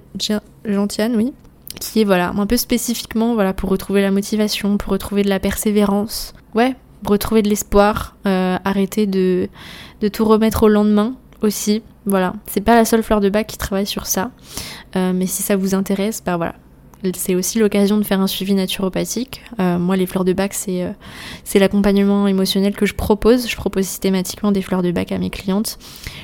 [0.66, 1.34] gentiane, oui,
[1.80, 5.40] qui est voilà un peu spécifiquement voilà pour retrouver la motivation, pour retrouver de la
[5.40, 9.50] persévérance, ouais, retrouver de l'espoir, euh, arrêter de,
[10.02, 11.84] de tout remettre au lendemain aussi.
[12.06, 14.32] Voilà, c'est pas la seule fleur de bac qui travaille sur ça,
[14.96, 16.56] euh, mais si ça vous intéresse, bah voilà,
[17.16, 19.42] c'est aussi l'occasion de faire un suivi naturopathique.
[19.60, 20.92] Euh, moi, les fleurs de bac, euh,
[21.44, 23.48] c'est l'accompagnement émotionnel que je propose.
[23.50, 25.78] Je propose systématiquement des fleurs de bac à mes clientes.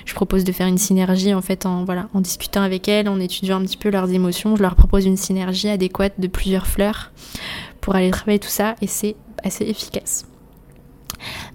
[0.05, 3.19] Je propose de faire une synergie en fait en voilà, en discutant avec elles, en
[3.19, 4.55] étudiant un petit peu leurs émotions.
[4.55, 7.11] Je leur propose une synergie adéquate de plusieurs fleurs
[7.79, 10.25] pour aller travailler tout ça et c'est assez efficace.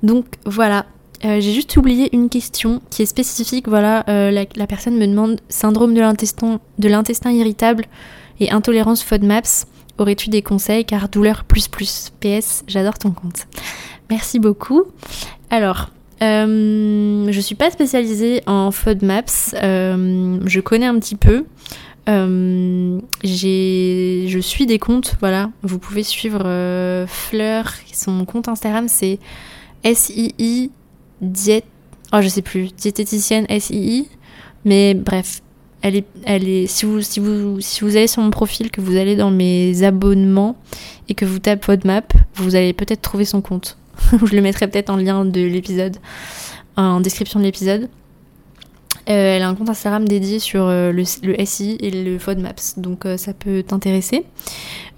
[0.03, 0.87] Donc voilà,
[1.25, 3.69] euh, j'ai juste oublié une question qui est spécifique.
[3.69, 7.87] Voilà, la, personne me demande syndrome de l'intestin irritable
[8.41, 9.67] et intolérance FODMAPS.
[9.99, 10.85] Aurais-tu des conseils?
[10.85, 13.47] Car douleur plus plus PS, j'adore ton compte.
[14.11, 14.85] Merci beaucoup.
[15.51, 15.91] Alors,
[16.23, 21.45] euh, je suis pas spécialisée en FODMAPS, euh, je connais un petit peu.
[22.09, 25.51] Euh, je suis des comptes, voilà.
[25.63, 29.19] Vous pouvez suivre euh, Fleur, son compte Instagram c'est
[29.85, 30.71] SII
[31.21, 31.65] diète.
[32.13, 34.09] Oh, je sais plus, diététicienne SII.
[34.65, 35.43] Mais bref,
[36.69, 40.57] si vous allez sur mon profil, que vous allez dans mes abonnements
[41.09, 43.77] et que vous tapez FODMAP, vous allez peut-être trouver son compte.
[44.25, 45.97] Je le mettrai peut-être en lien de l'épisode,
[46.77, 47.89] en description de l'épisode.
[49.09, 53.07] Euh, elle a un compte Instagram dédié sur euh, le, SI et le FODMAPS, donc
[53.07, 54.25] euh, ça peut t'intéresser.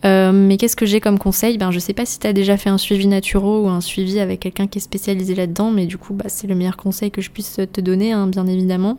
[0.03, 1.59] mais qu'est-ce que j'ai comme conseil?
[1.59, 4.19] Ben je sais pas si tu as déjà fait un suivi naturo ou un suivi
[4.19, 7.21] avec quelqu'un qui est spécialisé là-dedans, mais du coup bah, c'est le meilleur conseil que
[7.21, 8.99] je puisse te donner, hein, bien évidemment.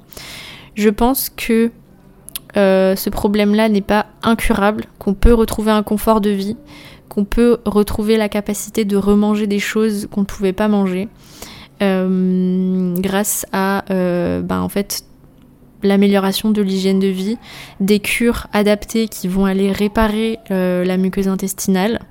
[0.76, 1.72] Je pense que
[2.58, 6.58] euh, ce problème-là n'est pas incurable, qu'on peut retrouver un confort de vie,
[7.08, 11.08] qu'on peut retrouver la capacité de remanger des choses qu'on ne pouvait pas manger,
[11.82, 15.04] euh, grâce à euh, ben, en fait
[15.82, 17.38] l'amélioration de l'hygiène de vie,
[17.80, 22.02] des cures adaptées qui vont aller réparer la muqueuse intestinale,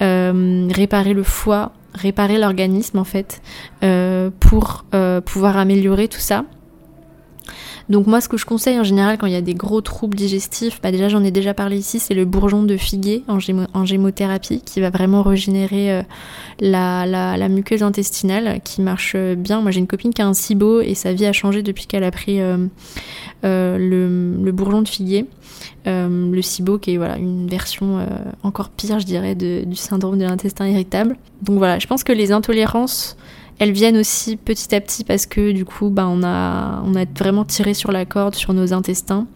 [0.00, 3.42] réparer le foie, réparer l'organisme en fait,
[4.40, 4.86] pour
[5.26, 6.46] pouvoir améliorer tout ça.
[7.88, 10.16] Donc moi ce que je conseille en général quand il y a des gros troubles
[10.16, 13.38] digestifs, bah déjà j'en ai déjà parlé ici, c'est le bourgeon de figuier en,
[13.84, 16.02] gémothérapie qui va vraiment régénérer euh,
[16.60, 19.60] la, muqueuse intestinale qui marche euh, bien.
[19.60, 22.04] Moi j'ai une copine qui a un SIBO et sa vie a changé depuis qu'elle
[22.04, 22.68] a pris euh,
[23.42, 25.26] le, bourgeon de figuier.
[25.86, 28.06] le SIBO qui est voilà une version
[28.42, 31.16] encore pire je dirais du syndrome de l'intestin irritable.
[31.42, 33.16] Donc voilà, je pense que les intolérances
[33.58, 37.04] elles viennent aussi petit à petit parce que du coup, bah, on, a, on a
[37.16, 39.26] vraiment tiré sur la corde sur nos intestins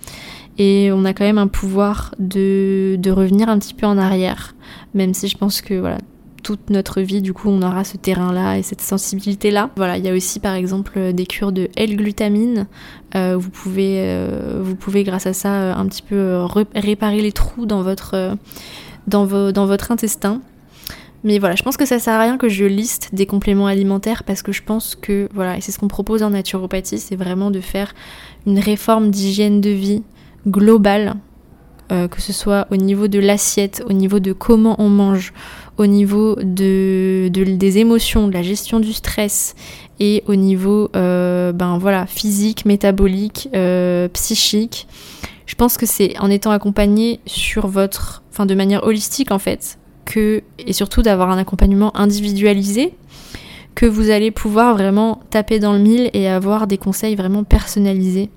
[0.59, 4.55] et on a quand même un pouvoir de, de revenir un petit peu en arrière,
[4.95, 5.99] même si je pense que voilà,
[6.43, 9.71] toute notre vie, du coup, on aura ce terrain-là et cette sensibilité-là.
[9.77, 12.69] Voilà, il y a aussi par exemple des cures de L-glutamine.
[13.17, 16.39] Euh, vous, pouvez, euh, vous pouvez, grâce à ça, un petit peu
[16.75, 18.37] réparer les trous dans votre,
[19.09, 20.41] dans, dans votre intestin.
[21.25, 24.23] Mais voilà, je pense que ça sert à rien que je liste des compléments alimentaires
[24.25, 27.51] parce que je pense que, voilà, et c'est ce qu'on propose en naturopathie, c'est vraiment
[27.51, 27.95] de faire
[28.47, 30.03] une réforme d'hygiène de vie
[30.47, 31.15] globale,
[31.93, 35.33] euh, que ce soit au niveau de l'assiette, au niveau de comment on mange,
[35.79, 39.55] au niveau de, des émotions, de la gestion du stress
[40.01, 44.87] et au niveau euh, ben voilà physique, métabolique, euh, psychique.
[45.47, 49.79] Je pense que c'est en étant accompagné sur votre, enfin de manière holistique en fait,
[50.17, 52.95] et surtout d'avoir un accompagnement individualisé,
[53.75, 58.31] que vous allez pouvoir vraiment taper dans le mille et avoir des conseils vraiment personnalisés.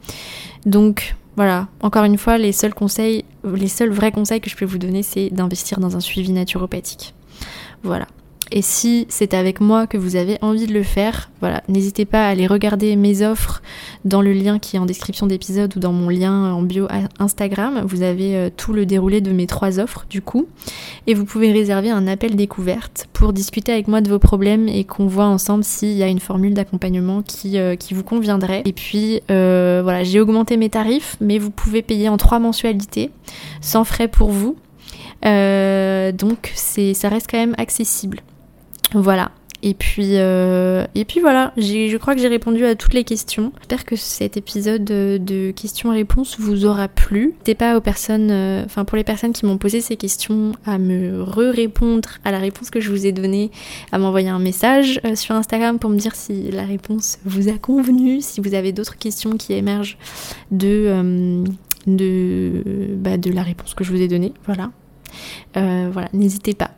[0.65, 4.65] Donc voilà, encore une fois, les seuls conseils, les seuls vrais conseils que je peux
[4.65, 7.13] vous donner, c'est d'investir dans un suivi naturopathique.
[7.83, 8.07] Voilà.
[8.51, 12.25] Et si c'est avec moi que vous avez envie de le faire, voilà, n'hésitez pas
[12.25, 13.61] à aller regarder mes offres
[14.05, 16.87] dans le lien qui est en description d'épisode ou dans mon lien en bio
[17.19, 17.83] Instagram.
[17.85, 20.47] Vous avez euh, tout le déroulé de mes trois offres du coup.
[21.05, 24.83] Et vous pouvez réserver un appel découverte pour discuter avec moi de vos problèmes et
[24.83, 28.63] qu'on voit ensemble s'il y a une formule d'accompagnement qui, euh, qui vous conviendrait.
[28.65, 33.11] Et puis euh, voilà, j'ai augmenté mes tarifs, mais vous pouvez payer en trois mensualités
[33.61, 34.55] sans frais pour vous.
[35.21, 38.23] donc ça reste quand même accessible.
[38.93, 39.31] Voilà.
[39.61, 43.51] Et puis, euh, et puis voilà, je crois que j'ai répondu à toutes les questions.
[43.59, 47.27] J'espère que cet épisode de questions-réponses vous aura plu.
[47.27, 50.77] N'hésitez pas aux personnes, euh, enfin pour les personnes qui m'ont posé ces questions, à
[50.77, 53.51] me re-répondre à la réponse que je vous ai donnée,
[53.91, 57.57] à m'envoyer un message euh, sur Instagram pour me dire si la réponse vous a
[57.57, 59.97] convenu, si vous avez d'autres questions qui émergent
[60.51, 61.43] de,
[61.85, 62.63] de,
[62.95, 64.33] bah, de la réponse que je vous ai donnée.
[64.45, 64.71] Voilà.
[65.53, 66.71] voilà, n'hésitez pas.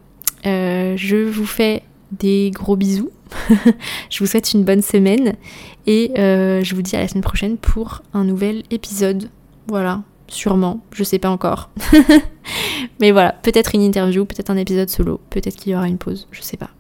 [0.44, 3.12] je vous fais des gros bisous.
[4.10, 5.36] je vous souhaite une bonne semaine
[5.88, 9.30] et euh, je vous dis à la semaine prochaine pour un nouvel épisode.
[9.68, 11.70] Voilà, sûrement, je sais pas encore.
[13.00, 16.28] Mais voilà, peut-être une interview, peut-être un épisode solo, peut-être qu'il y aura une pause,
[16.32, 16.72] je sais pas.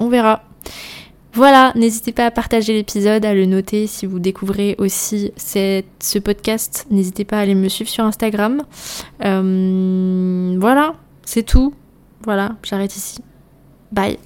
[0.00, 0.42] On verra.
[1.34, 6.86] Voilà, n'hésitez pas à partager l'épisode, à le noter si vous découvrez aussi ce podcast.
[6.90, 8.64] N'hésitez pas à aller me suivre sur Instagram.
[9.24, 10.94] Euh, voilà,
[11.24, 11.74] c'est tout.
[12.24, 13.18] Voilà, j'arrête ici.
[13.92, 14.16] Bye.